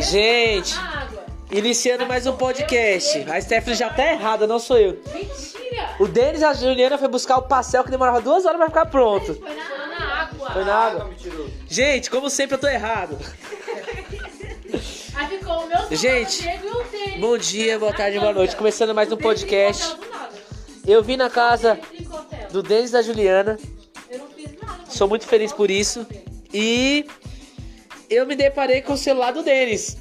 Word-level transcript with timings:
Gente, 0.00 0.74
iniciando 1.50 2.06
mais 2.06 2.26
um 2.26 2.36
podcast. 2.36 3.18
A 3.30 3.40
Stephanie 3.40 3.76
já 3.76 3.90
tá 3.90 4.12
errada, 4.12 4.46
não 4.46 4.58
sou 4.58 4.78
eu. 4.78 4.98
Mentira! 5.12 5.96
O 5.98 6.06
Denis 6.06 6.40
e 6.40 6.44
a 6.44 6.52
Juliana 6.52 6.96
foi 6.96 7.08
buscar 7.08 7.38
o 7.38 7.42
pastel 7.42 7.82
que 7.82 7.90
demorava 7.90 8.20
duas 8.20 8.44
horas 8.44 8.58
pra 8.58 8.68
ficar 8.68 8.86
pronto. 8.86 9.34
Foi 9.34 9.54
na, 9.54 10.22
água. 10.22 10.50
Foi 10.50 10.64
na 10.64 10.74
água. 10.74 11.10
Gente, 11.68 12.10
como 12.10 12.30
sempre 12.30 12.56
eu 12.56 12.60
tô 12.60 12.68
errado. 12.68 13.18
Aí 15.14 15.26
ficou 15.26 15.64
o 15.64 15.66
meu 15.66 15.96
Gente. 15.96 16.48
Bom 17.18 17.36
dia, 17.36 17.78
boa 17.78 17.92
tarde, 17.92 18.20
boa 18.20 18.32
noite. 18.32 18.54
Começando 18.54 18.94
mais 18.94 19.08
um 19.10 19.16
dele 19.16 19.22
podcast. 19.24 19.96
Eu 20.86 21.02
vim 21.02 21.16
na 21.16 21.28
casa 21.28 21.78
do 22.52 22.62
Denis 22.62 22.90
e 22.90 22.92
da 22.92 23.02
Juliana. 23.02 23.58
Eu 24.08 24.18
não 24.18 24.28
fiz 24.28 24.50
nada. 24.62 24.84
Sou 24.88 25.08
muito 25.08 25.26
feliz 25.26 25.52
por 25.52 25.70
isso. 25.70 26.06
E 26.54 27.04
eu 28.10 28.26
me 28.26 28.34
deparei 28.34 28.82
com 28.82 28.92
o 28.92 28.96
celular 28.96 29.32
do 29.32 29.42
Denis. 29.42 29.96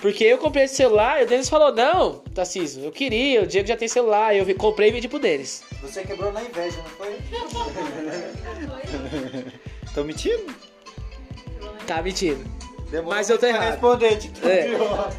Porque 0.00 0.24
eu 0.24 0.38
comprei 0.38 0.64
esse 0.64 0.76
celular 0.76 1.20
e 1.20 1.24
o 1.24 1.26
Denis 1.26 1.48
falou: 1.48 1.74
Não, 1.74 2.20
Tarcísio, 2.34 2.82
eu 2.82 2.90
queria, 2.90 3.42
o 3.42 3.46
Diego 3.46 3.68
já 3.68 3.76
tem 3.76 3.86
celular. 3.86 4.34
Eu 4.34 4.46
comprei 4.56 4.88
e 4.88 4.92
vendi 4.92 5.08
pro 5.08 5.18
Denis. 5.18 5.62
Você 5.82 6.02
quebrou 6.02 6.32
na 6.32 6.42
inveja, 6.42 6.78
não 6.78 6.90
foi? 6.90 7.18
Tô 9.94 10.04
mentindo? 10.04 10.54
Tá 11.86 12.00
mentindo. 12.00 12.42
Demorou 12.90 13.14
Mas 13.14 13.30
eu 13.30 13.38
tô 13.38 13.46
errado. 13.46 13.70
responder, 13.72 14.16
tipo, 14.16 14.48
É. 14.48 14.68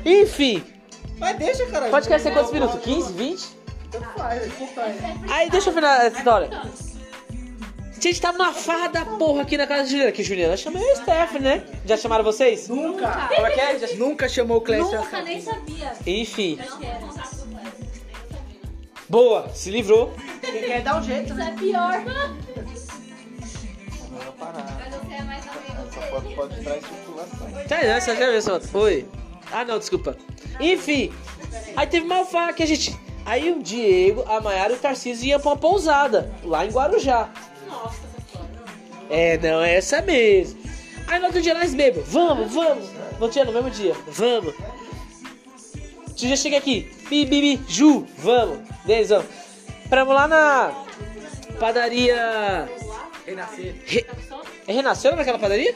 Enfim, 0.05 0.63
Mas 1.17 1.37
deixa, 1.37 1.65
cara. 1.67 1.89
pode 1.89 2.07
querer 2.07 2.19
ser 2.19 2.33
quantos 2.33 2.51
minutos? 2.51 2.79
15, 2.81 3.13
20? 3.13 3.47
Então 3.87 4.01
faz, 4.15 4.45
então 4.47 4.67
faz. 4.67 4.95
Aí, 5.29 5.49
deixa 5.49 5.69
eu 5.69 5.73
final 5.73 5.91
essa 6.01 6.17
história. 6.17 6.49
Gente, 8.01 8.19
tava 8.19 8.37
numa 8.37 8.51
farra 8.51 8.87
da 8.87 9.05
porra 9.05 9.43
aqui 9.43 9.55
na 9.57 9.67
casa 9.67 9.83
de 9.83 9.91
Juliana. 9.91 10.11
Que 10.11 10.23
Juliana 10.23 10.57
chamou 10.57 10.81
eu 10.81 10.93
e 10.93 10.95
Stephanie, 10.95 11.41
né? 11.41 11.63
Já 11.85 11.95
chamaram 11.97 12.23
vocês? 12.23 12.67
Nunca! 12.67 13.29
Como 13.33 13.45
é 13.47 13.51
que 13.51 13.59
é? 13.59 13.79
Já- 13.79 13.95
Nunca 13.95 14.27
chamou 14.27 14.57
o 14.57 14.61
Clécio 14.61 14.97
Nunca 14.99 15.21
nem 15.21 15.39
sabia. 15.39 15.93
Enfim, 16.07 16.57
era. 16.81 16.99
boa, 19.07 19.49
se 19.53 19.69
livrou. 19.69 20.11
Quem 20.41 20.63
quer 20.63 20.81
dar 20.81 20.97
um 20.99 21.03
jeito, 21.03 21.25
Isso 21.27 21.33
né? 21.35 21.53
é 21.55 21.59
pior. 21.59 22.03
Não 24.09 24.31
parar. 24.33 24.79
Mas 24.79 24.95
você 24.95 25.13
é 25.13 25.21
mais 25.21 25.43
amigo 25.47 25.87
Essa 25.87 26.01
foto 26.07 26.35
pode 26.35 26.61
trazer 26.63 26.81
circulação. 26.81 27.63
Tá, 27.67 27.75
essa 27.81 28.15
já 28.15 28.25
viu 28.25 28.35
essa 28.37 28.59
foto? 28.59 28.77
Oi. 28.79 29.05
Ah, 29.51 29.63
não, 29.63 29.77
desculpa. 29.77 30.17
Enfim, 30.59 31.13
aí 31.75 31.85
teve 31.85 32.05
uma 32.07 32.25
farra 32.25 32.53
que 32.53 32.63
a 32.63 32.65
gente... 32.65 32.97
Aí 33.25 33.51
o 33.51 33.61
Diego, 33.61 34.23
a 34.27 34.41
Mayara 34.41 34.73
e 34.73 34.75
o 34.75 34.79
Tarcísio 34.79 35.27
iam 35.27 35.39
pra 35.39 35.51
uma 35.51 35.57
pousada, 35.57 36.33
lá 36.43 36.65
em 36.65 36.71
Guarujá. 36.71 37.29
É, 39.11 39.37
não, 39.37 39.61
é 39.61 39.75
essa 39.75 40.01
mesmo. 40.01 40.57
Aí 41.05 41.19
no 41.19 41.25
outro 41.25 41.41
dia 41.41 41.53
nós 41.53 41.73
bebemos. 41.73 42.07
Vamos, 42.07 42.53
vamos. 42.53 42.89
No 42.93 43.23
outro 43.23 43.31
dia, 43.31 43.43
no 43.43 43.51
mesmo 43.51 43.69
dia. 43.69 43.93
Vamos. 44.07 44.55
Outro 46.07 46.27
dia 46.27 46.37
chega 46.37 46.57
aqui. 46.57 46.89
Bi, 47.09 47.25
bi, 47.25 47.57
bi, 47.57 47.61
Ju, 47.67 48.07
vamos. 48.17 48.59
Vamos. 48.85 49.25
Paramos 49.89 50.15
lá 50.15 50.27
na 50.27 50.71
padaria... 51.59 52.69
Renascer. 53.27 53.75
Re... 53.85 54.05
É 54.65 54.73
Renasceu 54.73 55.15
naquela 55.15 55.37
padaria? 55.37 55.75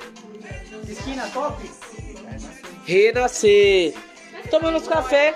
Esquina 0.88 1.28
top? 1.34 1.70
Renascer. 2.86 3.94
Tomando 4.50 4.78
os 4.78 4.88
café. 4.88 5.34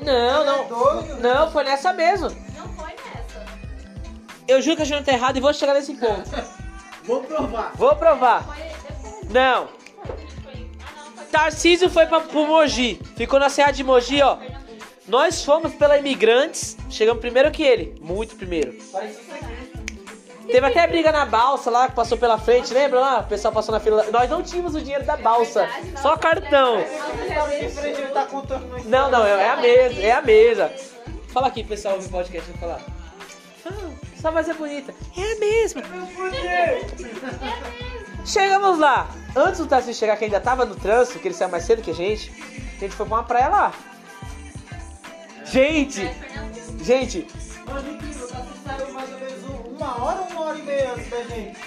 Não, 0.00 0.44
não. 0.44 1.18
Não, 1.18 1.52
foi 1.52 1.64
nessa 1.64 1.92
mesmo. 1.92 2.47
Eu 4.48 4.62
juro 4.62 4.76
que 4.76 4.82
a 4.82 4.86
gente 4.86 5.04
tá 5.04 5.12
errado 5.12 5.36
e 5.36 5.40
vou 5.40 5.52
chegar 5.52 5.74
nesse 5.74 5.94
ponto. 5.94 6.28
Vou 7.04 7.22
provar. 7.22 7.72
Vou 7.74 7.96
provar. 7.96 8.58
Não. 9.30 9.68
Ah. 10.78 11.22
Tarcísio 11.32 11.88
foi 11.88 12.04
pra, 12.04 12.20
pro 12.20 12.46
Mogi. 12.46 13.00
Ficou 13.16 13.40
na 13.40 13.48
Serra 13.48 13.70
de 13.70 13.82
Mogi, 13.82 14.20
ó. 14.20 14.36
Nós 15.06 15.42
fomos 15.42 15.72
pela 15.72 15.96
Imigrantes. 15.96 16.76
Chegamos 16.90 17.22
primeiro 17.22 17.50
que 17.50 17.62
ele. 17.62 17.98
Muito 18.02 18.36
primeiro. 18.36 18.76
Teve 20.46 20.66
até 20.66 20.86
briga 20.86 21.10
na 21.10 21.24
balsa 21.24 21.70
lá, 21.70 21.88
que 21.88 21.94
passou 21.94 22.18
pela 22.18 22.38
frente, 22.38 22.72
lembra 22.74 23.00
lá? 23.00 23.20
O 23.20 23.24
pessoal 23.24 23.52
passou 23.52 23.72
na 23.72 23.80
fila. 23.80 24.04
Nós 24.10 24.28
não 24.28 24.42
tínhamos 24.42 24.74
o 24.74 24.80
dinheiro 24.80 25.04
da 25.04 25.16
balsa, 25.16 25.68
só 26.00 26.16
cartão. 26.16 26.78
Ele 26.78 28.08
tá 28.12 28.26
uma 28.30 28.80
Não, 28.84 29.10
não, 29.10 29.26
é 29.26 29.44
é 29.44 29.50
a 29.50 29.56
mesa, 29.56 30.00
é 30.00 30.10
a 30.10 30.22
mesa. 30.22 30.72
Fala 31.28 31.48
aqui, 31.48 31.62
pessoal, 31.62 31.94
ouvir 31.94 32.08
podcast, 32.08 32.50
vou 32.50 32.58
falar. 32.60 32.80
Fala, 33.62 34.07
sua 34.20 34.30
voz 34.30 34.48
é 34.48 34.54
bonita. 34.54 34.94
É 35.16 35.32
a 35.32 35.38
mesma. 35.38 35.82
Chegamos 38.24 38.78
lá. 38.78 39.08
Antes 39.34 39.60
do 39.60 39.66
Tarcísio 39.66 39.94
chegar, 40.00 40.16
que 40.16 40.24
ainda 40.24 40.40
tava 40.40 40.64
no 40.64 40.74
trânsito, 40.74 41.18
que 41.18 41.28
ele 41.28 41.34
saiu 41.34 41.50
mais 41.50 41.64
cedo 41.64 41.82
que 41.82 41.90
a 41.90 41.94
gente, 41.94 42.30
a 42.76 42.80
gente 42.80 42.94
foi 42.94 43.06
pra 43.06 43.16
uma 43.16 43.22
praia 43.24 43.48
lá. 43.48 43.72
Gente, 45.44 46.02
gente, 46.82 47.26
Mano, 47.66 47.90
incrível, 47.92 48.26
o 48.26 48.28
saiu 48.28 48.92
mais 48.92 49.10
ou 49.12 49.18
menos 49.18 49.44
um- 49.44 49.76
uma 49.76 50.04
hora 50.04 50.20
ou 50.20 50.26
uma 50.28 50.40
hora 50.42 50.58
e 50.58 50.62
meia 50.62 50.92
antes 50.92 51.08
da 51.10 51.22
gente? 51.22 51.58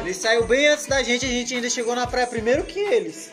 Ele 0.00 0.14
saiu 0.14 0.46
bem 0.46 0.68
antes 0.68 0.86
da 0.86 1.02
gente, 1.02 1.26
a 1.26 1.28
gente 1.28 1.54
ainda 1.56 1.68
chegou 1.70 1.96
na 1.96 2.06
praia 2.06 2.26
primeiro 2.28 2.62
que 2.64 2.78
eles. 2.78 3.30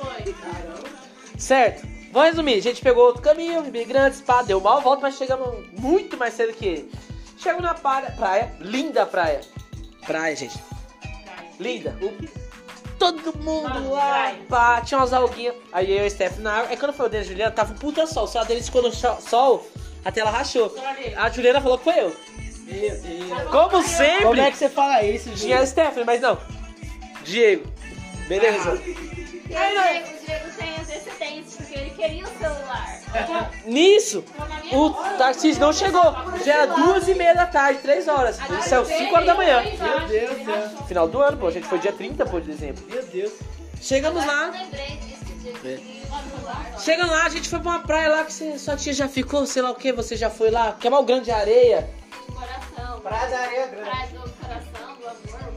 certo. 1.38 1.88
Vou 2.12 2.24
resumir, 2.24 2.56
a 2.56 2.62
gente 2.62 2.82
pegou 2.82 3.04
outro 3.06 3.22
caminho, 3.22 3.66
imigrantes, 3.68 4.22
pá, 4.22 4.42
deu 4.42 4.60
mal 4.62 4.82
volta, 4.82 5.02
mas 5.04 5.16
chegamos 5.16 5.70
muito 5.78 6.18
mais 6.18 6.34
cedo 6.34 6.54
que 6.54 6.66
ele. 6.66 6.92
Chegamos 7.38 7.64
na 7.64 7.74
praia, 7.74 8.12
praia, 8.12 8.54
linda 8.60 9.06
praia. 9.06 9.42
Praia, 10.06 10.36
gente. 10.36 10.58
Linda. 11.60 11.96
O- 12.02 12.46
Todo 12.98 13.38
mundo 13.38 13.92
lá, 13.92 14.34
pá, 14.48 14.80
tinha 14.82 14.98
umas 15.00 15.12
alguinhas. 15.12 15.54
Aí 15.74 15.92
eu 15.96 16.06
e 16.06 16.08
o 16.08 16.10
Steph 16.10 16.38
na 16.38 16.54
água. 16.60 16.70
Aí 16.70 16.78
quando 16.78 16.94
foi 16.94 17.06
o 17.06 17.10
Denis 17.10 17.28
e 17.28 17.30
a 17.30 17.34
Juliana, 17.34 17.52
tava 17.52 17.74
um 17.74 17.78
puta 17.78 18.08
sol. 18.08 18.24
O 18.24 18.28
celular 18.28 18.48
deles 18.48 18.66
ficou 18.68 18.82
no 18.82 18.92
sol, 18.94 19.68
a 20.04 20.12
tela 20.12 20.32
rachou. 20.32 20.74
A 21.18 21.30
Juliana 21.30 21.60
falou 21.60 21.78
que 21.78 21.84
foi 21.84 22.00
eu. 22.00 22.16
Meu 22.62 22.98
Deus. 23.02 23.50
Como 23.52 23.84
sempre, 23.84 24.24
Como 24.24 24.40
é 24.42 24.50
que 24.50 24.58
você 24.58 24.70
fala 24.70 25.04
isso, 25.04 25.30
tinha 25.32 25.60
a? 25.60 25.66
Stephanie, 25.68 26.06
mas 26.06 26.22
não. 26.22 26.38
Diego. 27.26 27.70
Beleza. 28.30 28.70
E 28.72 28.74
o 28.74 28.78
Diego, 28.78 30.08
o 30.18 30.26
Diego 30.26 30.52
tem 30.58 30.76
antecedentes, 30.78 31.56
porque 31.58 31.78
ele 31.78 31.90
queria 31.92 32.24
o 32.24 32.28
celular. 32.40 32.65
Nisso, 33.66 34.24
o 34.72 34.90
Tarcísio 35.18 35.62
não 35.62 35.74
chegou. 35.74 36.16
Já 36.46 36.54
era 36.54 36.68
duas 36.68 37.08
e 37.08 37.16
meia 37.16 37.34
da 37.34 37.46
tarde, 37.46 37.80
três 37.80 38.08
horas. 38.08 38.40
Ele 38.50 38.62
saiu 38.62 38.86
cinco 38.86 39.16
horas 39.16 39.26
da 39.26 39.36
manhã. 39.36 39.62
Meu 39.64 40.08
Deus 40.08 40.46
céu. 40.46 40.86
Final 40.88 41.08
do 41.08 41.22
ano, 41.22 41.38
pô. 41.38 41.48
A 41.48 41.52
gente 41.52 41.68
foi 41.68 41.80
dia 41.80 41.92
30, 41.92 42.26
pô, 42.26 42.40
de 42.40 42.48
dezembro. 42.48 42.84
Meu 42.88 43.04
Deus. 43.04 43.34
Chegamos 43.82 44.24
Eu 44.24 44.28
lá. 44.28 44.52
Chegando 46.80 47.12
lá, 47.12 47.26
a 47.26 47.30
gente 47.30 47.50
foi 47.50 47.60
pra 47.60 47.72
uma 47.72 47.80
praia 47.80 48.10
lá 48.10 48.24
que 48.24 48.34
você, 48.34 48.58
sua 48.58 48.76
tia 48.76 48.94
já 48.94 49.08
ficou, 49.08 49.46
sei 49.46 49.62
lá 49.62 49.72
o 49.72 49.76
que, 49.76 49.92
você 49.92 50.16
já 50.16 50.30
foi 50.30 50.50
lá. 50.50 50.74
Que 50.74 50.88
é 50.88 50.90
mal 50.90 51.04
grande 51.04 51.26
de 51.26 51.32
areia. 51.32 51.90
Coração. 52.34 53.00
Praia 53.02 53.30
da 53.30 53.40
Areia 53.40 53.68
Grande. 53.68 53.90
Praia 53.90 54.08
do 54.08 54.30
coração, 54.32 54.98
do 55.00 55.08
amor. 55.08 55.52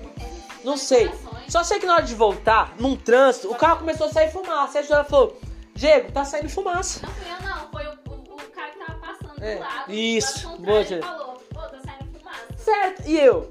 Não 0.65 0.77
sei. 0.77 1.11
Só 1.49 1.65
sei 1.65 1.79
que 1.79 1.87
na 1.87 1.95
hora 1.95 2.03
de 2.03 2.15
voltar, 2.15 2.75
num 2.79 2.95
trânsito, 2.95 3.51
o 3.51 3.55
carro 3.55 3.79
começou 3.79 4.07
a 4.07 4.13
sair 4.13 4.31
fumaça. 4.31 4.79
A 4.79 4.83
Juliana 4.83 5.05
falou, 5.05 5.39
Diego, 5.79 6.11
tá 6.11 6.25
saindo 6.25 6.49
fumaça. 6.49 7.07
Não 7.07 7.15
fui 7.15 7.31
eu, 7.33 7.49
não. 7.49 7.71
Foi 7.71 7.87
o, 7.87 7.91
o, 8.11 8.35
o 8.35 8.51
cara 8.51 8.71
que 8.73 8.79
tava 8.79 8.99
passando 8.99 9.43
É, 9.45 9.55
do 9.55 9.61
lado. 9.61 9.93
isso. 9.93 10.49
Do 10.57 10.73
lado 10.73 11.01
falou, 11.01 11.43
pô, 11.55 11.61
tá 11.61 11.79
saindo 11.85 12.19
fumaça. 12.19 12.47
Certo, 12.57 13.03
e 13.07 13.17
eu? 13.21 13.49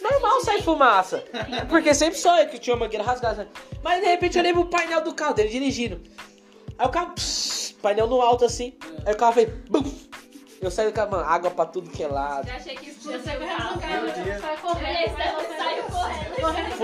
Normal 0.00 0.40
sair 0.42 0.62
fumaça. 0.62 1.24
Porque 1.68 1.92
sempre 1.92 2.16
sou 2.18 2.32
eu 2.36 2.48
que 2.48 2.58
tinha 2.60 2.76
uma 2.76 2.84
mangueira 2.84 3.04
rasgada. 3.04 3.48
Mas 3.82 4.00
de 4.00 4.06
repente 4.06 4.36
eu 4.38 4.42
olhei 4.42 4.52
pro 4.52 4.66
painel 4.66 5.02
do 5.02 5.12
carro 5.14 5.34
dele 5.34 5.48
dirigindo. 5.48 6.00
Aí 6.78 6.86
o 6.86 6.90
carro, 6.90 7.12
pss, 7.12 7.74
painel 7.82 8.06
no 8.06 8.20
alto 8.20 8.44
assim. 8.44 8.76
Aí 9.04 9.12
o 9.12 9.16
carro 9.16 9.32
veio, 9.32 9.48
bum. 9.68 9.82
Eu 10.60 10.70
saí 10.70 10.86
do 10.86 10.92
carro, 10.92 11.10
mano, 11.10 11.24
água 11.24 11.50
pra 11.50 11.66
tudo 11.66 11.90
que 11.90 12.02
é 12.04 12.06
lado. 12.08 12.46
Já 12.46 12.54
achei 12.56 12.76
que 12.76 12.88
isso 12.90 13.10
Eu 13.10 13.20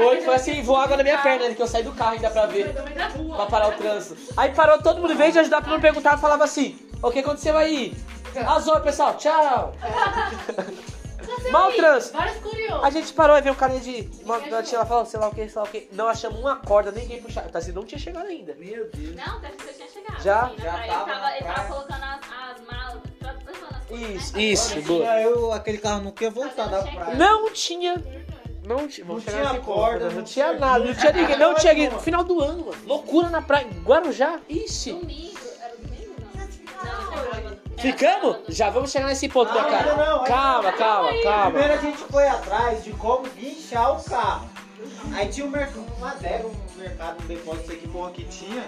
Foi, 0.02 0.20
foi 0.23 0.35
assim, 0.35 0.62
voou 0.62 0.79
água 0.79 0.97
na 0.97 1.02
minha 1.02 1.19
perna, 1.19 1.49
né, 1.49 1.55
que 1.55 1.62
eu 1.62 1.67
saí 1.67 1.82
do 1.82 1.93
carro 1.93 2.12
ainda 2.12 2.31
pra 2.31 2.47
ver. 2.47 2.73
Pra 3.37 3.47
parar 3.47 3.69
o 3.69 3.73
trânsito. 3.73 4.17
Aí 4.37 4.50
parou 4.55 4.79
todo 4.82 5.00
mundo, 5.00 5.12
em 5.12 5.17
vez 5.17 5.32
de 5.32 5.38
ajudar 5.41 5.61
pra 5.62 5.73
não 5.73 5.81
perguntar, 5.81 6.17
falava 6.19 6.44
assim: 6.44 6.79
O 7.02 7.11
que 7.11 7.19
aconteceu 7.20 7.56
aí? 7.56 7.94
Azul, 8.47 8.79
pessoal, 8.81 9.17
tchau. 9.17 9.75
Mal 11.50 11.73
trânsito. 11.73 12.17
A 12.82 12.91
gente 12.91 13.12
parou 13.12 13.37
e 13.37 13.41
veio 13.41 13.55
um 13.55 13.58
carinha 13.58 13.81
de. 13.81 14.08
Uma, 14.25 14.38
uma 14.38 14.62
tia 14.62 14.79
lá 14.79 14.87
falou, 14.87 15.05
sei 15.06 15.19
lá 15.20 15.29
o 15.29 15.35
que, 15.35 15.49
sei 15.49 15.61
lá 15.62 15.69
o 15.69 15.70
que. 15.70 15.88
Não 15.93 16.08
achamos 16.08 16.38
uma 16.41 16.56
corda, 16.56 16.91
ninguém 16.91 17.20
puxar. 17.23 17.46
O 17.46 17.50
Tarcísio 17.50 17.75
não 17.75 17.85
tinha 17.85 17.99
chegado 17.99 18.26
ainda. 18.26 18.55
Meu 18.58 18.88
Deus. 18.91 19.14
Não, 19.17 19.41
deve 19.41 19.56
que 19.56 19.64
você 19.64 19.73
tinha 19.75 19.88
chegado. 19.88 20.23
Já? 20.23 20.43
Assim, 20.43 20.56
na 20.56 20.64
Já 20.64 20.73
praia. 20.73 20.93
tava 20.93 21.11
ele, 21.11 21.14
tava, 21.14 21.37
ele 21.37 21.44
tava 21.44 21.69
colocando 21.69 22.03
as, 22.05 22.20
as 22.50 22.67
malas, 22.67 23.03
as 23.25 23.85
coisas, 23.87 24.11
Isso, 24.11 24.37
né? 24.37 24.43
isso, 24.43 24.82
boa. 24.82 25.20
Eu, 25.20 25.53
aquele 25.53 25.79
carro 25.79 26.03
não 26.03 26.11
quer 26.11 26.31
voltar 26.31 26.67
da 26.69 26.82
praia. 26.82 27.14
Não 27.17 27.53
tinha. 27.53 27.94
Não, 28.70 28.87
tinha, 28.88 29.05
vamos 29.06 29.25
Não 29.25 29.32
chegar 29.32 29.50
tinha 29.50 29.61
corda, 29.62 29.99
né? 30.05 30.11
não 30.11 30.17
não 30.17 30.22
tinha 30.25 30.46
tinha 30.49 30.58
nada, 30.61 30.84
não 30.84 30.94
tinha 30.94 31.12
ninguém, 31.12 31.38
não 31.38 31.55
tinha 31.55 31.75
ninguém. 31.75 31.99
Final 32.00 32.25
do 32.25 32.40
ano, 32.40 32.67
mano. 32.67 32.76
Loucura 32.87 33.28
na 33.28 33.43
praia, 33.43 33.67
Guarujá. 33.84 34.38
Ixi. 34.49 34.93
Domingo, 34.93 35.38
era 35.61 35.76
domingo? 35.76 36.14
Não. 36.84 37.43
Não, 37.43 37.50
não, 37.50 37.56
Ficamos? 37.78 38.37
Já 38.49 38.70
vamos 38.70 38.90
chegar 38.93 39.06
nesse 39.06 39.28
ponto, 39.28 39.50
minha 39.52 39.64
Ah, 39.64 39.70
cara. 39.70 39.94
não, 39.96 40.02
ainda 40.19 40.25
Calma, 40.26 40.70
não. 40.70 40.78
calma, 40.78 41.22
calma. 41.22 41.50
Primeiro 41.50 41.72
a 41.75 41.76
gente 41.78 41.99
foi 41.99 42.28
atrás 42.28 42.84
de 42.84 42.93
como 42.93 43.26
guinchar 43.31 43.99
o 43.99 44.05
carro. 44.05 44.49
Aí 45.14 45.28
tinha 45.28 45.46
um 45.46 45.50
mercado, 45.50 45.84
uma 45.99 46.11
adega, 46.12 46.46
um 46.46 46.78
mercado, 46.78 47.22
um 47.22 47.26
depósito 47.26 47.72
aqui 47.72 47.87
bom 47.88 48.08
que 48.11 48.25
tinha. 48.25 48.62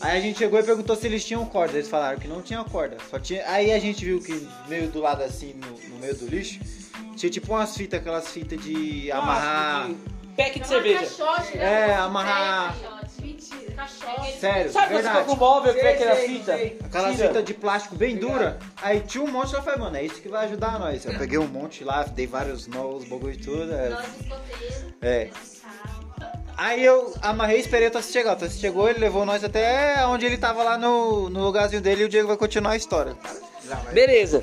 Aí 0.00 0.18
a 0.18 0.20
gente 0.20 0.38
chegou 0.38 0.58
e 0.58 0.62
perguntou 0.62 0.94
se 0.96 1.06
eles 1.06 1.24
tinham 1.24 1.44
corda. 1.46 1.74
Eles 1.78 1.88
falaram 1.88 2.18
que 2.18 2.28
não 2.28 2.42
tinha 2.42 2.62
corda. 2.64 2.96
Só 3.10 3.18
tinha. 3.18 3.48
Aí 3.48 3.72
a 3.72 3.78
gente 3.78 4.04
viu 4.04 4.20
que 4.20 4.46
meio 4.68 4.88
do 4.90 5.00
lado 5.00 5.22
assim, 5.22 5.54
no, 5.54 5.88
no 5.94 6.00
meio 6.00 6.14
do 6.16 6.26
lixo, 6.26 6.60
tinha 7.16 7.30
tipo 7.30 7.52
umas 7.52 7.76
fitas, 7.76 8.00
aquelas 8.00 8.28
fitas 8.28 8.60
de 8.62 9.10
amarrar. 9.12 9.90
Pack 10.36 10.58
de 10.58 10.66
cerveja. 10.66 10.98
caixote, 10.98 11.56
né? 11.56 11.90
É, 11.90 11.94
amarrar. 11.94 12.76
Mentira, 13.22 13.70
caixote. 13.72 14.32
Sério, 14.40 14.72
Sabe 14.72 14.86
quando 14.88 14.96
você 14.96 15.02
verdade. 15.02 15.18
compra 15.26 15.32
um 15.32 15.36
móvel 15.48 15.74
que 15.74 15.80
vem 15.80 15.92
aquela 15.94 16.16
fita? 16.16 16.54
Aquela 16.84 17.12
Tira. 17.14 17.28
fita 17.28 17.42
de 17.42 17.54
plástico 17.54 17.94
bem 17.94 18.16
dura. 18.16 18.58
Aí 18.82 19.00
tinha 19.00 19.22
um 19.22 19.28
monte, 19.30 19.54
eu 19.54 19.62
falei, 19.62 19.78
mano, 19.78 19.96
é 19.96 20.02
isso 20.04 20.20
que 20.20 20.28
vai 20.28 20.46
ajudar 20.46 20.78
nós. 20.80 21.04
Eu 21.06 21.16
peguei 21.16 21.38
um 21.38 21.46
monte 21.46 21.84
lá, 21.84 22.02
dei 22.02 22.26
vários 22.26 22.66
nós, 22.66 23.04
bagulho 23.04 23.32
e 23.32 23.36
tudo. 23.36 23.72
é. 23.72 23.90
Nós 23.90 24.06
escoteiros. 24.20 24.84
É. 25.00 25.30
Aí 26.56 26.84
eu 26.84 27.12
amarrei 27.20 27.56
e 27.56 27.60
esperei 27.60 27.88
o 27.88 27.90
Tassi 27.90 28.12
chegar. 28.12 28.32
O 28.34 28.36
Tassi 28.36 28.58
chegou, 28.60 28.88
ele 28.88 28.98
levou 29.00 29.24
nós 29.26 29.42
até 29.42 30.06
onde 30.06 30.24
ele 30.26 30.38
tava 30.38 30.62
lá 30.62 30.78
no, 30.78 31.28
no 31.28 31.42
lugarzinho 31.44 31.82
dele 31.82 32.02
e 32.02 32.04
o 32.06 32.08
Diego 32.08 32.28
vai 32.28 32.36
continuar 32.36 32.72
a 32.72 32.76
história. 32.76 33.16
Beleza. 33.92 34.42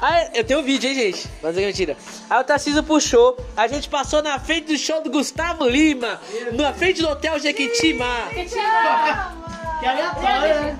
Aí, 0.00 0.28
eu 0.34 0.44
tenho 0.44 0.60
um 0.60 0.62
vídeo, 0.62 0.88
hein, 0.90 0.94
gente? 0.96 1.28
Mas 1.42 1.56
é 1.56 1.60
mentira. 1.60 1.96
Aí 2.28 2.40
o 2.40 2.44
Tarcísio 2.44 2.82
puxou, 2.82 3.36
a 3.56 3.66
gente 3.66 3.88
passou 3.88 4.22
na 4.22 4.38
frente 4.38 4.66
do 4.72 4.76
show 4.78 5.00
do 5.00 5.10
Gustavo 5.10 5.66
Lima, 5.68 6.20
na 6.52 6.72
frente 6.74 7.00
do 7.00 7.08
Hotel 7.08 7.38
Jequitimá. 7.38 8.28
Que 8.32 9.86
aleatório, 9.86 10.54
né? 10.60 10.78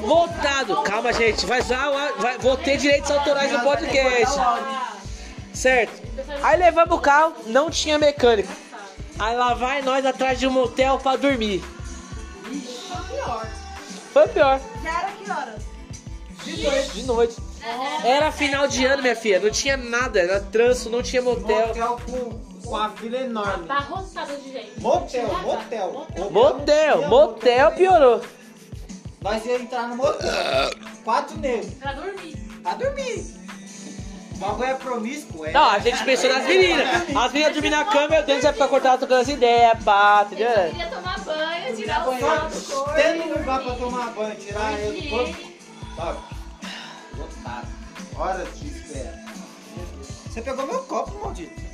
Voltado. 0.00 0.82
Calma, 0.82 1.12
gente. 1.12 1.46
Vai, 1.46 1.60
usar 1.60 1.88
o- 1.90 2.20
vai, 2.20 2.38
vou 2.38 2.56
ter 2.56 2.76
direitos 2.78 3.10
autorais 3.10 3.52
no 3.52 3.60
podcast. 3.60 4.34
Certo. 5.52 6.02
Aí 6.42 6.58
levamos 6.58 6.96
o 6.96 7.00
carro, 7.00 7.32
não 7.46 7.70
tinha 7.70 7.98
mecânico. 7.98 8.52
Aí 9.18 9.36
lá 9.36 9.54
vai 9.54 9.82
nós 9.82 10.04
atrás 10.04 10.38
de 10.38 10.46
um 10.46 10.50
motel 10.50 10.98
pra 10.98 11.16
dormir. 11.16 11.62
Foi 14.12 14.28
pior. 14.28 14.60
Já 14.82 15.00
era 15.00 15.12
que 15.12 15.30
horas? 15.30 15.62
De 16.92 17.02
noite. 17.02 17.36
Era 18.04 18.30
final 18.30 18.68
de 18.68 18.84
ano, 18.84 19.02
minha 19.02 19.16
filha. 19.16 19.40
Não 19.40 19.50
tinha 19.50 19.76
nada. 19.76 20.20
Era 20.20 20.40
tranço, 20.40 20.88
não 20.88 21.02
tinha 21.02 21.20
motel. 21.20 21.68
Motel 21.68 22.00
com, 22.06 22.40
com 22.64 22.76
a 22.76 22.90
fila 22.90 23.16
enorme. 23.18 23.66
Tá 23.66 23.78
roçada 23.80 24.36
de 24.36 24.52
gente. 24.52 24.80
Motel, 24.80 25.28
motel. 25.42 26.06
Motel, 26.30 27.08
motel 27.08 27.72
piorou. 27.72 28.20
Nós 29.20 29.44
ia 29.44 29.56
entrar 29.56 29.88
no 29.88 29.96
motel. 29.96 30.30
Quatro 31.04 31.38
negros. 31.38 31.74
Pra 31.74 31.92
dormir. 31.92 32.36
Pra 32.62 32.74
dormir. 32.74 33.45
O 34.36 34.38
bagulho 34.38 34.68
é 34.68 34.74
promíscuo, 34.74 35.46
é. 35.46 35.52
Não, 35.52 35.70
a 35.70 35.78
gente 35.78 36.04
pensou 36.04 36.30
nas 36.30 36.44
meninas. 36.44 36.86
As 37.16 37.32
meninas 37.32 37.52
dormir 37.54 37.70
na 37.70 37.84
cama, 37.86 38.16
eu 38.16 38.22
dentro 38.24 38.42
vai 38.42 38.52
ficar 38.52 38.68
cortado 38.68 38.98
trocando 38.98 39.22
as 39.22 39.28
ideias, 39.28 39.82
pá, 39.82 40.20
Eu 40.20 40.26
entendeu? 40.26 40.70
queria 40.70 40.86
tomar 40.88 41.18
banho, 41.20 41.76
tirar 41.76 42.08
o 42.08 42.50
sol. 42.50 42.88
tendo 42.94 43.22
um 43.24 43.38
lugar 43.38 43.62
pra 43.62 43.74
tomar 43.74 44.10
banho, 44.10 44.36
tirar 44.36 44.78
eu 44.80 44.92
do 44.92 45.08
corpo. 45.08 45.36
Top. 45.96 46.20
Lotado. 47.16 47.68
Horas 48.18 48.48
de 48.60 48.66
espera. 48.68 49.24
Você 50.28 50.42
pegou 50.42 50.66
meu 50.66 50.82
copo, 50.84 51.18
maldito. 51.24 51.66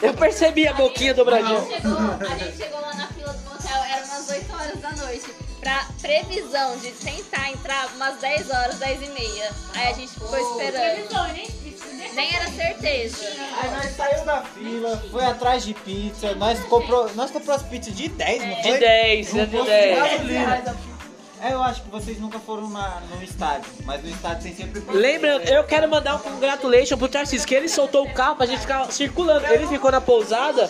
Eu 0.00 0.14
percebi 0.14 0.66
a 0.66 0.72
boquinha 0.72 1.12
dobradinha. 1.12 1.58
A 1.58 1.62
gente, 1.62 1.82
chegou, 1.82 1.98
a 1.98 2.34
gente 2.38 2.56
chegou 2.56 2.80
lá 2.80 2.94
na 2.94 3.06
fila 3.08 3.32
do 3.34 3.50
motel, 3.50 3.82
era 3.84 4.04
umas 4.06 4.30
8 4.30 4.52
horas 4.54 4.80
da 4.80 4.92
noite. 4.92 5.34
Pra 5.60 5.86
previsão 6.00 6.76
de 6.78 6.90
tentar 7.42 7.50
entrar 7.50 7.88
umas 7.96 8.16
10 8.18 8.50
horas, 8.50 8.78
10 8.78 9.02
e 9.02 9.08
meia. 9.10 9.50
Aí 9.74 9.88
a 9.88 9.92
gente 9.92 10.12
ficou 10.12 10.38
esperando. 10.38 11.32
Nem, 12.14 12.34
era 12.34 12.50
certeza. 12.50 13.24
Aí 13.60 13.70
nós 13.70 13.96
saímos 13.96 14.24
da 14.24 14.42
fila, 14.42 15.02
foi 15.10 15.24
atrás 15.24 15.64
de 15.64 15.72
pizza, 15.72 16.34
nós 16.34 16.60
comprou, 16.64 17.10
nós 17.14 17.30
comprou 17.30 17.56
as 17.56 17.62
pizzas 17.62 17.94
de 17.94 18.08
10, 18.08 18.46
não 18.46 18.62
foi? 18.62 18.72
De 18.72 18.78
10, 18.78 19.32
né, 19.32 19.44
de 19.46 19.56
posto 19.56 19.66
10. 19.66 19.98
gasolina. 19.98 20.76
É, 21.40 21.52
eu 21.54 21.62
acho 21.62 21.82
que 21.82 21.90
vocês 21.90 22.20
nunca 22.20 22.38
foram 22.38 22.70
na, 22.70 23.00
no 23.10 23.20
estádio, 23.20 23.68
mas 23.84 24.00
no 24.00 24.10
estádio 24.10 24.42
tem 24.44 24.54
sempre. 24.54 24.80
Lembrando, 24.96 25.42
eu 25.48 25.64
quero 25.64 25.88
mandar 25.90 26.14
um 26.14 26.18
congratulation 26.20 26.96
pro 26.96 27.08
Tarcísio, 27.08 27.48
que 27.48 27.54
ele 27.54 27.68
soltou 27.68 28.06
o 28.06 28.14
carro 28.14 28.36
pra 28.36 28.46
gente 28.46 28.60
ficar 28.60 28.92
circulando. 28.92 29.46
Ele 29.46 29.66
ficou 29.66 29.90
na 29.90 30.00
pousada, 30.00 30.68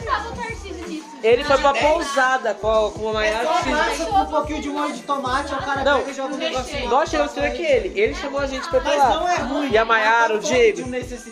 ele 1.23 1.45
foi 1.45 1.59
pra 1.59 1.73
pousada 1.75 2.55
com, 2.55 2.91
com 2.91 3.09
a 3.11 3.13
Maiara. 3.13 3.47
Só 3.47 3.71
massa 3.71 4.07
com 4.07 4.17
um 4.19 4.27
pouquinho 4.27 4.63
de 4.63 4.69
molho 4.69 4.93
de 4.93 5.03
tomate, 5.03 5.55
o 5.55 5.59
cara 5.59 5.85
Não. 5.85 5.99
pega 6.01 6.11
e 6.11 6.15
joga 6.15 6.35
um 6.35 6.39
negocinho. 6.39 6.89
Nós 6.89 7.09
chegamos 7.09 7.33
primeiro 7.33 7.57
que 7.57 7.63
ele, 7.63 8.01
ele 8.01 8.15
chamou 8.15 8.41
a 8.41 8.47
gente 8.47 8.69
pra 8.69 8.79
ir 8.79 8.83
pra 8.83 8.97
Mas 8.97 9.15
não 9.15 9.25
lá. 9.25 9.35
é 9.35 9.39
ruim. 9.39 9.71
E 9.71 9.79
a 9.79 9.85
Maiara, 9.85 10.35
o 10.35 10.37
Mas 10.37 10.49
tá 10.49 10.55
Diego. 10.55 10.91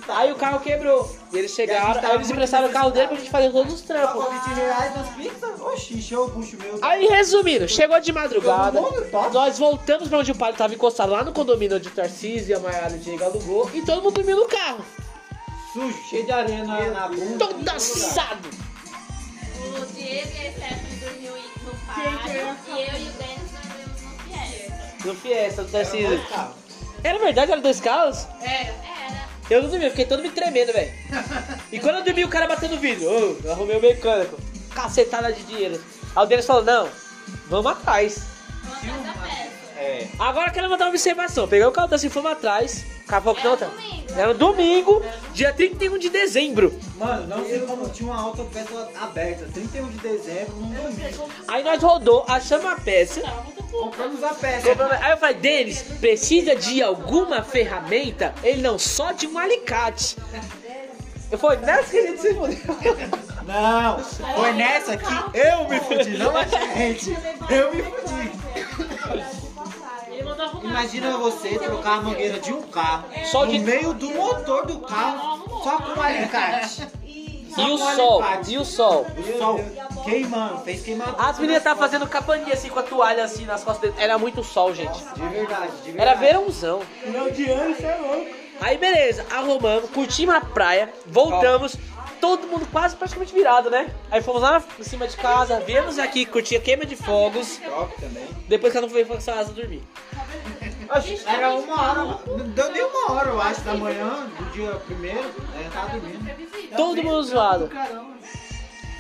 Aí 0.08 0.32
o 0.32 0.36
carro 0.36 0.60
quebrou. 0.60 1.16
E 1.32 1.38
eles 1.38 1.52
a 1.52 1.54
chegaram, 1.54 2.00
aí 2.08 2.14
eles 2.16 2.30
emprestaram 2.30 2.68
o 2.68 2.72
carro 2.72 2.90
dele 2.90 3.08
pra 3.08 3.16
gente 3.16 3.30
fazer 3.30 3.50
todos 3.50 3.74
os 3.74 3.80
trampos. 3.82 4.24
Pagou 4.24 4.30
20 4.32 4.54
reais 4.56 4.96
nas 4.96 5.08
pizzas, 5.10 5.60
oxi, 5.60 5.94
encheu 5.94 6.24
o 6.24 6.28
bucho 6.28 6.56
meu. 6.56 6.78
Aí, 6.82 7.06
resumindo, 7.06 7.68
chegou 7.68 8.00
de 8.00 8.12
madrugada, 8.12 8.80
nós 9.32 9.58
voltamos 9.58 10.08
pra 10.08 10.18
onde 10.18 10.32
o 10.32 10.34
padre 10.34 10.56
tava 10.56 10.74
encostado, 10.74 11.12
lá 11.12 11.22
no 11.22 11.32
condomínio 11.32 11.76
onde 11.76 11.88
o 11.88 11.90
Tarcísio 11.92 12.50
e 12.50 12.54
a 12.54 12.58
Maiara 12.58 12.92
e 12.92 12.96
o 12.96 12.98
Diego 12.98 13.24
alugou, 13.24 13.70
e 13.72 13.82
todo 13.82 14.02
mundo 14.02 14.14
dormiu 14.14 14.36
no 14.36 14.46
carro. 14.46 14.84
Sujo, 15.72 15.96
cheio 16.08 16.24
de 16.26 16.32
areia 16.32 16.64
na, 16.64 16.80
na 16.88 17.08
bunda. 17.08 17.46
Todo 17.46 17.68
assado. 17.68 18.48
O 20.10 20.12
Diego 20.12 20.28
e 20.34 20.46
a 20.48 20.52
Stephanie 20.52 20.96
dormiu 21.00 21.32
no 21.64 21.74
pátio. 21.86 22.32
E 22.66 22.70
eu 22.70 22.98
e 22.98 23.08
o 23.08 23.12
Denis 23.12 23.50
dormimos 23.52 24.02
no 24.02 24.18
Fiesta. 24.24 25.04
No 25.04 25.14
Fiesta, 25.14 25.62
do 25.62 25.70
Tarcísio. 25.70 26.08
Dois 26.08 26.28
carros. 26.28 26.54
Era 27.04 27.18
verdade, 27.18 27.52
era 27.52 27.60
dois 27.60 27.80
carros? 27.80 28.26
Era. 28.42 28.50
Era. 28.52 29.30
Eu 29.48 29.62
não 29.62 29.70
dormi, 29.70 29.84
eu 29.84 29.90
fiquei 29.90 30.04
todo 30.04 30.22
me 30.22 30.30
tremendo, 30.30 30.72
velho. 30.72 30.92
E 31.72 31.78
quando 31.78 31.96
eu 31.96 32.04
dormi, 32.04 32.24
o 32.24 32.28
cara 32.28 32.46
batendo 32.46 32.74
no 32.74 32.80
vidro. 32.80 33.08
Ô, 33.08 33.36
eu 33.44 33.52
arrumei 33.52 33.76
o 33.76 33.80
mecânico. 33.80 34.36
Cacetada 34.74 35.32
de 35.32 35.42
dinheiro. 35.44 35.82
Aí 36.14 36.22
o 36.24 36.26
Denis 36.26 36.46
falou, 36.46 36.64
não, 36.64 36.88
vamos 37.48 37.70
atrás. 37.72 38.22
Vamos 38.64 38.78
atrás 38.78 39.02
da 39.04 39.12
festa. 39.12 39.50
É. 39.80 40.08
Agora 40.18 40.48
eu 40.48 40.52
quero 40.52 40.68
mandar 40.68 40.84
uma 40.86 40.90
observação. 40.90 41.48
Peguei 41.48 41.66
o 41.66 41.72
carro 41.72 41.88
da 41.88 41.96
assim, 41.96 42.08
fomos 42.08 42.32
atrás. 42.32 42.84
O 43.04 43.06
cara 43.06 43.22
falou 43.22 43.36
que 43.36 43.44
não, 43.44 43.52
Era 43.52 43.66
tá. 43.66 43.66
domingo. 43.66 43.99
Era 44.16 44.30
um 44.32 44.34
domingo, 44.36 45.02
dia 45.32 45.52
31 45.52 45.98
de 45.98 46.08
dezembro. 46.10 46.78
Mano, 46.96 47.26
não 47.26 47.44
sei 47.44 47.60
como 47.60 47.88
tinha 47.88 48.10
uma 48.12 48.20
autopeça 48.20 48.88
aberta. 49.00 49.46
31 49.54 49.88
de 49.88 49.98
dezembro, 49.98 50.56
num 50.56 50.70
domingo. 50.72 51.28
Aí 51.48 51.62
nós 51.64 51.82
rodou, 51.82 52.24
achamos 52.28 52.66
a 52.66 52.76
peça. 52.76 53.22
Compramos 53.70 54.22
a 54.24 54.34
peça. 54.34 54.68
compramos- 54.68 54.92
Aí 55.00 55.10
eu 55.12 55.16
falei, 55.16 55.36
Denis, 55.36 55.82
precisa 56.00 56.56
de 56.56 56.82
alguma 56.82 57.42
ferramenta? 57.42 58.34
Ele 58.42 58.60
não, 58.60 58.78
só 58.78 59.12
de 59.12 59.26
um 59.26 59.38
alicate. 59.38 60.16
Eu 61.30 61.38
falei, 61.38 61.60
nessa 61.60 61.90
que 61.90 61.98
a 61.98 62.06
gente 62.08 62.20
se 62.20 62.34
fudeu. 62.34 62.58
Não, 63.46 63.98
foi 64.00 64.52
nessa 64.52 64.96
que 64.96 65.38
eu 65.38 65.68
me 65.68 65.80
fudi, 65.80 66.18
não 66.18 66.36
a 66.36 66.44
gente. 66.44 67.16
Eu 67.48 67.72
me 67.72 67.82
fudi. 67.82 69.39
Imagina 70.70 71.16
você 71.18 71.58
trocar 71.58 71.98
a 71.98 72.02
mangueira 72.02 72.38
de 72.38 72.52
um 72.52 72.62
carro 72.62 73.08
Só 73.30 73.44
no 73.44 73.52
de- 73.52 73.58
meio 73.58 73.92
do 73.92 74.08
motor 74.10 74.64
do 74.66 74.78
carro 74.80 75.60
só 75.62 75.78
com 75.78 75.98
um 75.98 76.02
alicate. 76.02 76.86
Só 77.54 77.66
E 77.66 77.70
o 77.72 77.76
sol, 77.78 78.22
alicate. 78.22 78.52
e 78.52 78.58
o 78.58 78.64
sol. 78.64 79.06
O 79.18 79.38
sol 79.38 79.60
queimando, 80.04 80.60
fez 80.60 80.82
queimar. 80.82 81.14
As 81.18 81.36
meninas 81.38 81.58
estavam 81.58 81.82
fazendo 81.82 82.06
campaninha 82.06 82.54
assim 82.54 82.68
com 82.68 82.78
a 82.78 82.82
toalha 82.84 83.24
assim 83.24 83.44
nas 83.44 83.64
costas 83.64 83.90
dele. 83.90 84.02
Era 84.02 84.16
muito 84.16 84.44
sol, 84.44 84.72
gente. 84.72 84.96
De 84.96 85.20
verdade, 85.28 85.72
de 85.84 85.90
verdade. 85.90 85.98
Era 85.98 86.14
verãozão. 86.14 86.80
Meu 87.06 87.30
dinheiro, 87.32 87.74
você 87.74 87.86
é 87.86 87.96
louco. 87.96 88.40
Aí 88.60 88.76
beleza, 88.78 89.26
arrumamos, 89.32 89.88
curtimos 89.90 90.34
a 90.34 90.40
praia, 90.42 90.92
voltamos, 91.06 91.74
todo 92.20 92.46
mundo 92.46 92.68
quase 92.70 92.94
praticamente 92.94 93.32
virado, 93.32 93.70
né? 93.70 93.90
Aí 94.10 94.20
fomos 94.22 94.42
lá 94.42 94.62
em 94.78 94.84
cima 94.84 95.08
de 95.08 95.16
casa, 95.16 95.58
viemos 95.60 95.98
aqui 95.98 96.26
curtir 96.26 96.56
a 96.56 96.60
queima 96.60 96.84
de 96.84 96.94
fogos, 96.94 97.56
Top 97.64 97.98
também. 98.00 98.28
depois 98.46 98.70
cada 98.72 98.86
um 98.86 98.90
foi 98.90 99.02
pra 99.06 99.18
sua 99.18 99.32
casa 99.34 99.52
dormir. 99.54 99.82
Oxe, 100.92 101.22
Era 101.26 101.54
uma 101.54 101.80
hora, 101.82 102.04
não 102.26 102.48
deu 102.48 102.72
nem 102.72 102.82
uma 102.84 103.12
hora, 103.12 103.28
eu 103.30 103.40
acho, 103.40 103.60
da 103.60 103.74
manhã, 103.74 104.26
do 104.38 104.44
dia 104.52 104.70
primeiro? 104.86 105.20
Eu 105.64 105.70
tava 105.72 105.88
dormindo. 105.98 106.76
Todo 106.76 107.02
mundo 107.02 107.22
zoado. 107.22 107.70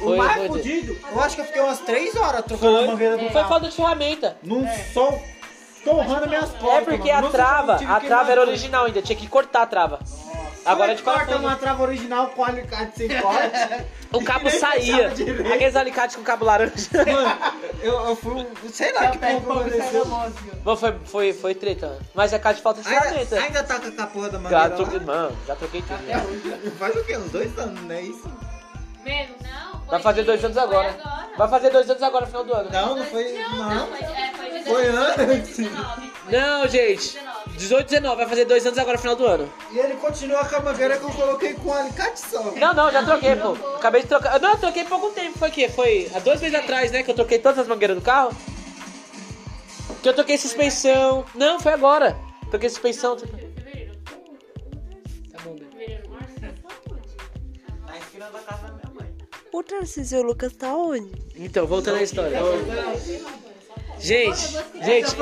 O 0.00 0.04
Foi, 0.04 0.16
mais 0.16 0.32
foi, 0.34 0.48
foi. 0.48 0.58
fudido, 0.58 0.96
eu 1.12 1.20
acho 1.20 1.34
que 1.34 1.40
eu 1.42 1.44
fiquei 1.46 1.60
umas 1.62 1.78
3 1.80 2.16
horas 2.16 2.44
trocando 2.44 2.78
a 2.78 2.86
mangueira 2.86 3.16
do 3.18 3.24
Foi 3.24 3.32
carro. 3.34 3.48
falta 3.48 3.68
de 3.68 3.74
ferramenta. 3.76 4.36
Num 4.42 4.66
sol 4.94 5.20
torrando 5.84 6.26
minhas 6.28 6.54
É 6.54 6.58
portas. 6.58 6.84
porque 6.84 7.12
mano. 7.12 7.26
a 7.26 7.30
trava, 7.30 7.74
a 7.74 8.00
trava 8.00 8.32
era 8.32 8.40
original 8.40 8.84
ainda, 8.86 9.02
tinha 9.02 9.16
que 9.18 9.26
cortar 9.26 9.62
a 9.62 9.66
trava. 9.66 9.98
Agora 10.64 10.92
é 10.92 10.94
de 10.94 11.02
corta 11.02 11.36
uma 11.36 11.56
trava 11.56 11.82
original 11.82 12.28
com 12.28 12.44
alicate 12.44 12.98
sem 12.98 13.20
corte. 13.20 13.90
O 14.12 14.24
cabo 14.24 14.50
saía. 14.50 15.06
Aqueles 15.06 15.76
alicates 15.76 16.16
com 16.16 16.22
cabo 16.24 16.44
laranja. 16.44 16.74
Mano, 16.92 17.38
eu, 17.80 17.94
eu 18.08 18.16
fui. 18.16 18.44
Sei 18.72 18.92
lá 18.92 19.08
que 19.12 19.18
porra 19.18 19.36
aconteceu. 19.36 20.04
Bom, 20.64 20.76
foi, 20.76 20.98
foi, 21.04 21.32
foi 21.32 21.54
treta. 21.54 21.96
Mas 22.12 22.32
é 22.32 22.38
caso 22.40 22.56
de 22.56 22.62
falta 22.62 22.82
de 22.82 22.88
ferramenta. 22.88 23.36
Ainda, 23.36 23.46
ainda 23.46 23.62
tá 23.62 23.78
com 23.78 24.02
a 24.02 24.06
porra 24.08 24.28
da 24.30 24.38
Já 24.38 24.42
mangueira 24.42 24.70
troquei, 24.70 25.00
mano, 25.00 25.36
já 25.46 25.54
troquei 25.54 25.82
tudo. 25.82 26.02
né? 26.02 26.72
Faz 26.76 26.96
o 26.96 27.04
quê? 27.04 27.16
Uns 27.16 27.30
dois 27.30 27.56
anos, 27.56 27.80
não 27.82 27.94
é 27.94 28.02
isso? 28.02 28.28
Menos. 29.04 29.36
Não, 29.42 29.80
Vai 29.86 30.02
fazer 30.02 30.24
dois 30.24 30.44
anos 30.44 30.58
agora. 30.58 30.96
Vai 31.38 31.48
fazer 31.48 31.70
dois 31.70 31.88
anos 31.88 32.02
agora 32.02 32.24
no 32.24 32.30
final 32.32 32.44
do 32.44 32.52
ano. 32.52 32.70
Não, 32.72 32.96
não 32.96 33.04
foi. 33.04 33.32
Não, 33.32 33.56
Não. 33.56 33.88
Foi, 34.64 34.86
é, 34.86 34.92
foi 34.92 35.02
de 35.02 35.24
Foi 35.24 35.34
antes. 35.36 35.56
2019. 35.56 36.12
Não, 36.30 36.68
gente. 36.68 37.14
19. 37.14 37.40
18, 37.56 37.88
19, 37.88 38.16
vai 38.16 38.26
fazer 38.26 38.44
dois 38.44 38.64
anos 38.64 38.78
agora 38.78 38.96
final 38.98 39.16
do 39.16 39.26
ano. 39.26 39.52
E 39.70 39.78
ele 39.78 39.94
continua 39.96 40.44
com 40.44 40.56
a 40.56 40.60
mangueira 40.60 40.96
que 40.96 41.04
eu 41.04 41.10
coloquei 41.10 41.54
com 41.54 41.72
alicate 41.72 42.20
só. 42.20 42.42
Não, 42.52 42.72
não, 42.72 42.90
já 42.90 43.04
troquei, 43.04 43.36
pô. 43.36 43.52
Acabei 43.76 44.02
de 44.02 44.08
trocar. 44.08 44.40
Não, 44.40 44.52
eu 44.52 44.58
troquei 44.58 44.82
há 44.82 44.86
pouco 44.86 45.10
tempo. 45.10 45.38
Foi 45.38 45.48
o 45.48 45.52
quê? 45.52 45.68
Foi 45.68 46.10
há 46.14 46.18
dois 46.20 46.40
meses 46.40 46.58
atrás, 46.58 46.90
né? 46.90 47.02
Que 47.02 47.10
eu 47.10 47.14
troquei 47.14 47.38
todas 47.38 47.58
as 47.58 47.66
mangueiras 47.66 47.96
do 47.96 48.02
carro. 48.02 48.34
Que 50.02 50.08
eu 50.08 50.14
troquei 50.14 50.38
suspensão. 50.38 51.24
Não, 51.34 51.60
foi 51.60 51.72
agora. 51.72 52.16
Troquei 52.50 52.68
suspensão. 52.68 53.16
Tá 53.16 53.28
mãe. 58.94 59.16
O 59.52 59.62
Tarcísio 59.62 60.22
Lucas 60.22 60.52
tá 60.54 60.74
onde? 60.74 61.10
Então, 61.36 61.66
voltando 61.66 61.98
à 61.98 62.02
história. 62.02 62.38
Gente, 64.00 64.48
gente, 64.82 65.16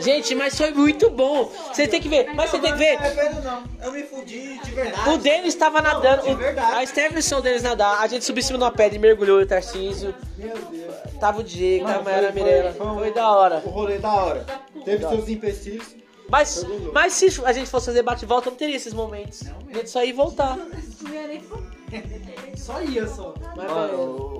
gente, 0.00 0.34
mas 0.34 0.56
foi 0.56 0.70
muito 0.70 1.10
bom. 1.10 1.50
Você 1.72 1.86
tem 1.86 2.00
que 2.00 2.08
ver, 2.08 2.32
mas 2.34 2.50
você 2.50 2.58
tem 2.58 2.72
que 2.72 2.78
ver. 2.78 2.98
Não 3.34 3.42
não. 3.42 3.64
Eu 3.82 3.92
me 3.92 4.02
fudi 4.04 4.58
de 4.62 4.70
verdade. 4.70 5.10
O 5.10 5.18
Denis 5.18 5.48
estava 5.54 5.82
nadando. 5.82 6.22
de 6.22 6.30
o- 6.32 6.36
verdade. 6.36 6.76
a 6.76 6.86
Steph 6.86 7.12
deixou 7.12 7.38
o 7.38 7.42
Denis 7.42 7.62
nadar. 7.62 8.00
A 8.00 8.06
gente 8.06 8.24
subiu 8.24 8.40
em 8.40 8.44
cima 8.44 8.58
de 8.58 8.64
uma 8.64 8.70
pedra 8.72 8.96
e 8.96 8.98
mergulhou 8.98 9.40
o 9.40 9.46
Tarcísio. 9.46 10.14
Meu 10.38 10.56
Deus. 10.56 10.94
Tava 11.18 11.40
o 11.40 11.44
Diego, 11.44 11.84
tava 11.86 12.00
a 12.00 12.02
Mayara 12.02 12.32
foi- 12.32 12.42
Mirella. 12.42 12.72
foi- 12.72 12.86
Foi 12.94 13.12
da 13.12 13.30
hora. 13.30 13.62
O 13.64 13.68
rolê 13.70 13.98
da 13.98 14.14
hora. 14.14 14.46
Teve 14.84 15.06
seus 15.06 15.28
empecilhos. 15.28 15.96
Mas, 16.28 16.64
mas 16.92 17.12
se 17.14 17.26
a 17.44 17.52
gente 17.52 17.68
fosse 17.68 17.86
fazer 17.86 18.02
bate 18.02 18.24
e 18.24 18.28
volta, 18.28 18.48
não 18.50 18.56
teria 18.56 18.76
esses 18.76 18.94
momentos. 18.94 19.42
A 19.68 19.72
gente 19.76 19.90
só 19.90 20.02
ia 20.04 20.14
voltar. 20.14 20.56
Só 22.56 22.80
ia 22.82 23.06
só. 23.06 23.34
Mas, 23.56 23.70
Mano, 23.70 24.39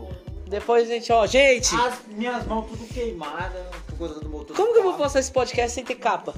depois 0.50 0.90
a 0.90 0.92
gente, 0.92 1.12
ó, 1.12 1.24
gente, 1.26 1.74
as 1.76 2.00
minhas 2.08 2.44
mãos 2.44 2.66
tudo 2.68 2.84
queimadas 2.92 3.66
por 3.86 3.96
conta 3.96 4.20
do 4.20 4.28
motor. 4.28 4.56
como 4.56 4.72
que 4.72 4.78
eu 4.80 4.82
vou 4.82 4.94
postar 4.94 5.20
esse 5.20 5.30
podcast 5.30 5.70
sem 5.70 5.84
ter 5.84 5.94
capa? 5.94 6.34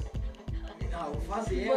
Ah, 0.95 1.07
vou 1.11 1.21
fazer. 1.21 1.71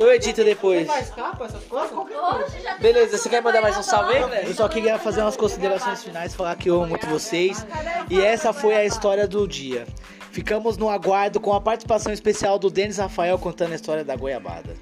Eu 0.00 0.12
edito 0.12 0.42
depois. 0.42 0.86
Faz 0.86 1.10
capa, 1.10 1.44
essas 1.44 1.62
coisas? 1.64 1.92
Hoje 1.92 2.60
já 2.62 2.78
Beleza, 2.78 3.18
você 3.18 3.28
quer 3.28 3.42
mandar 3.42 3.60
mais 3.60 3.76
um 3.76 3.82
salve 3.82 4.14
aí, 4.16 4.46
Eu 4.46 4.54
só 4.54 4.66
queria 4.66 4.98
fazer 4.98 5.20
umas 5.20 5.36
considerações 5.36 6.02
finais, 6.02 6.34
falar 6.34 6.56
que 6.56 6.70
eu 6.70 6.76
amo 6.76 6.86
muito 6.86 7.06
vocês. 7.06 7.66
E 8.08 8.18
essa 8.18 8.54
foi 8.54 8.74
a 8.74 8.86
história 8.86 9.28
do 9.28 9.46
dia. 9.46 9.86
Ficamos 10.32 10.78
no 10.78 10.88
aguardo 10.88 11.38
com 11.38 11.52
a 11.52 11.60
participação 11.60 12.10
especial 12.12 12.58
do 12.58 12.70
Denis 12.70 12.96
Rafael 12.96 13.38
contando 13.38 13.72
a 13.72 13.74
história 13.74 14.02
da 14.02 14.16
goiabada. 14.16 14.74